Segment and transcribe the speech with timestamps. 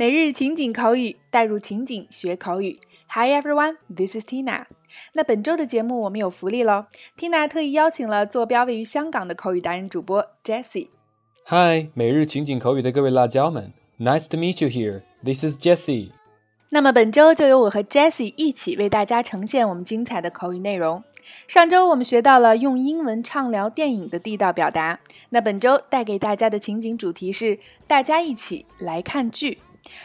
[0.00, 2.80] 每日情景口语，带入情景学口语。
[3.08, 4.64] Hi everyone, this is Tina。
[5.12, 6.86] 那本周的节目我们有福利喽
[7.18, 10.88] ！Tina 特意邀请了坐标位于香港的口语达人主播 Jessie。
[11.48, 15.02] Hi，每日情景口语的各位辣椒们，Nice to meet you here.
[15.22, 16.12] This is Jessie。
[16.70, 21.04] 那么本周就由我和 Jessie 一起为大家呈现我们精彩的口语内容。
[21.46, 29.58] 上周我们学到了用英文畅聊电影的地道表达，那本周带给大家的情景主题是大家一起来看剧。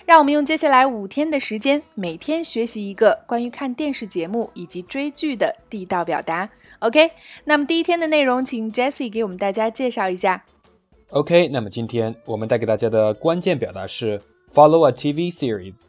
[0.06, 6.50] 让我们用接下来五天的时间，每天学习一个关于看电视节目以及追剧的地道表达。
[6.80, 7.12] OK，
[7.44, 10.46] 那么第一天的内容，请 Jessie 给我们大家介绍一下。
[11.10, 14.22] OK，那么今天我们带给大家的关键表达是
[14.54, 15.82] follow a TV series。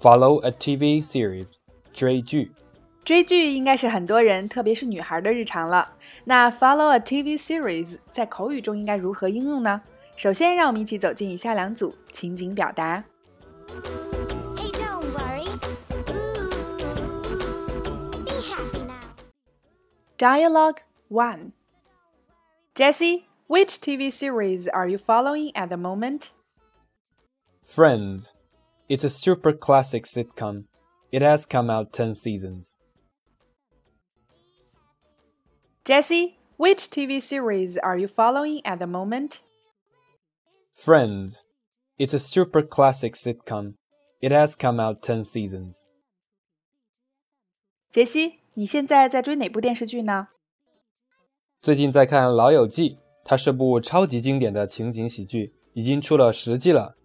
[0.00, 1.54] follow a TV series，
[1.92, 2.52] 追剧。
[3.04, 5.90] 追剧应该是很多人，特别是女孩的日常了。
[6.24, 9.82] 那 follow a TV series 在口语中应该如何应用呢？
[10.16, 13.04] 首先，让我们一起走进以下两组情景表达。
[13.70, 15.46] Hey, don't worry.
[16.10, 16.50] Ooh,
[18.24, 18.98] be happy now.
[20.18, 21.52] Dialogue 1
[22.74, 26.32] Jesse, which TV series are you following at the moment?
[27.64, 28.32] Friends.
[28.88, 30.64] It's a super classic sitcom.
[31.12, 32.76] It has come out 10 seasons.
[35.84, 39.42] Jesse, which TV series are you following at the moment?
[40.74, 41.44] Friends.
[41.99, 43.75] It's a super classic sitcom.
[44.21, 45.83] It has come out 10 seasons.
[47.89, 50.27] 杰西，你现在在追哪部电视剧呢？
[51.61, 52.89] 最近在看《老友记》，
[53.23, 56.97] 它是部超级经典的情景喜剧，已经出了十季了。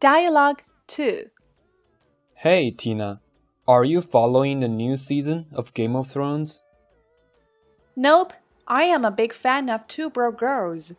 [0.00, 1.30] Dialogue 2
[2.42, 3.20] Hey, Tina,
[3.66, 6.62] are you following the new season of Game of Thrones?
[7.94, 8.32] Nope,
[8.64, 10.94] I am a big fan of Two Broke Girls.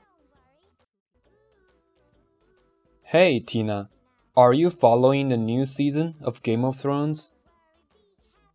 [3.12, 3.90] Hey, Tina,
[4.36, 7.32] are you following the new season of Game of Thrones?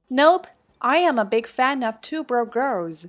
[0.08, 0.46] Nope,
[0.78, 3.06] I am a big fan of Two Broke Girls.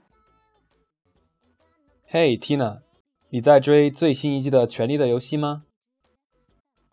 [2.12, 2.82] Hey, Tina，
[3.30, 5.64] 你在追最新一季的《权力的游戏》吗？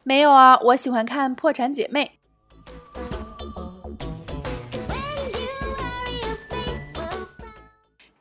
[0.03, 2.05] 没有啊，我喜欢看《破产姐妹》。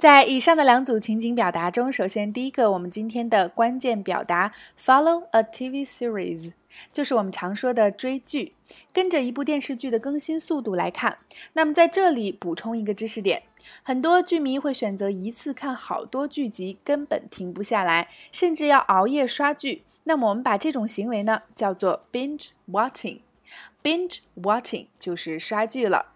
[0.00, 4.50] 在以上的两组情景表达中，首先第一个，我们今天的关键表达
[4.82, 6.52] follow a TV series，
[6.90, 8.54] 就是我们常说的追剧，
[8.94, 11.18] 跟着一部电视剧的更新速度来看。
[11.52, 13.42] 那么在这里补充一个知识点，
[13.82, 19.84] 很多剧迷会选择一次看好多剧集，根本停不下来，甚至要熬夜刷剧。
[20.04, 23.18] 那么我们把这种行为呢叫做 binge watching。
[23.82, 26.14] binge watching 就是刷剧了。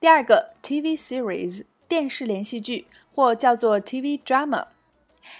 [0.00, 4.68] 第二个 TV series 电视连续剧或叫做 TV drama。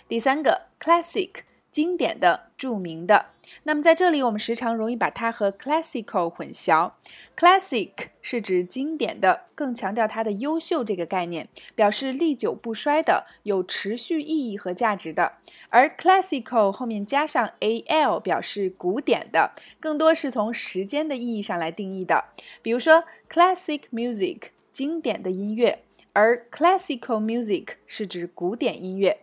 [0.09, 1.31] 第三个 classic
[1.71, 3.27] 经典的、著名的。
[3.63, 6.91] 那么在这里，我们时常容易把它和 classical 混淆。
[7.37, 7.91] classic
[8.21, 15.35] 是指经典的，更强调它的优秀这个概念，表示历久不衰的、有持续意义和价值的。
[15.69, 22.25] 而 classical 后面加上 al 表示古典的，更多是从时间的意义上来定义的。
[22.61, 29.21] 比如说 classic music 经典的音乐，而 classical music 是指古典音乐。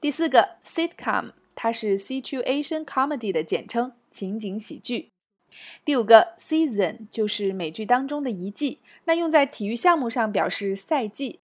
[0.00, 5.08] 第四个 sitcom，它是 situation comedy 的简称，情景喜剧。
[5.84, 11.40] 第五个 season 就是美剧当中的一季，那用在体育项目上表示赛季。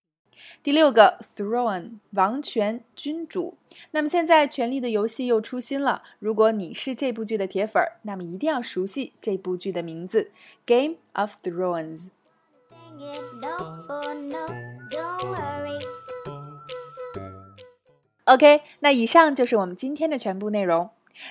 [0.62, 3.56] 第六个 throne 王权君主，
[3.92, 10.32] 那么现在《权力的游戏》又出新了，如果你是这部剧的铁粉儿，那么一定要熟悉这部剧的名字
[10.66, 12.06] 《Game of Thrones》。
[18.26, 20.88] OK，那以上就是我们今天的全部内容。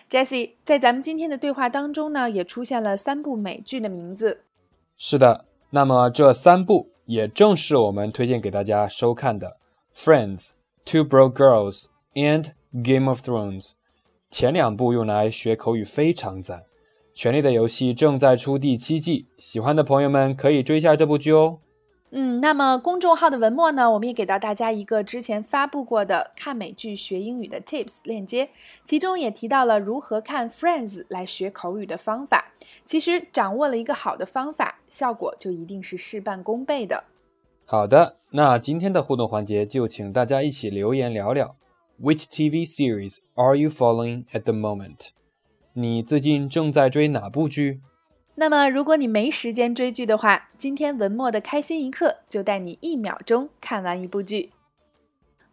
[0.09, 4.43] Jessie，在咱们今天的对话当中呢，也出现了三部美剧的名字。
[4.95, 9.57] 是的，那么这三部也正是我们推荐给大家收看的
[9.99, 10.49] 《Friends》、
[10.85, 12.51] 《Two Broke Girls》and
[12.83, 13.61] 《Game of Thrones》。
[14.29, 16.59] 前两部用来学口语非常赞，
[17.13, 21.59] 《权力的游戏》正在出第七季，喜欢的朋友们可以追一下这部剧哦。
[22.15, 28.49] 嗯，那么公众号的文末呢，我们也给到大家一个之前发布过的看美剧学英语的 Tips 链接，
[28.85, 32.53] 其中也提到了如何看 Friends 来学口语的方法。
[32.85, 37.03] 其实掌握了一个好的方法，效果就一定是事半功倍的。
[37.65, 41.55] 好的，那今天的互动环节就请大家一起留言聊聊
[41.99, 45.09] ，Which TV series are you following at the moment？
[45.75, 47.81] 你最近正在追哪部剧？
[48.35, 54.51] 那么，如果你没时间追剧的话，今天文末的开心一刻就带你一秒钟看完一部剧。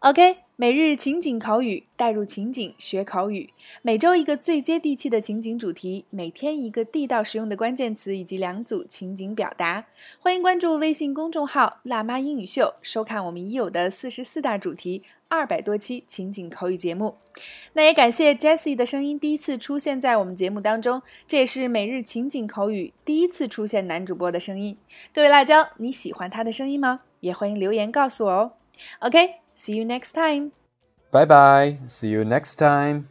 [0.01, 3.51] OK，每日情景口语，带入情景学口语。
[3.83, 9.85] 每周一个最接地气的情景主题，每天一个地道实用的关键词以及两组情景表达。
[10.17, 17.17] 欢迎关注微信公众号“辣妈英语秀”，收看我们已有的四十四大主题、二百多期情景口语节目。
[17.73, 24.75] 那也感谢 Jessie 的声音第一次出现在我们节目当中，这也是每日情景口语第一次出现男主播的声音。
[25.13, 27.01] 各位辣椒，你喜欢他的声音吗？
[27.19, 28.53] 也欢迎留言告诉我哦。
[29.01, 29.40] OK。
[29.55, 30.51] See you next time.
[31.11, 31.79] Bye bye.
[31.87, 33.09] See you next time.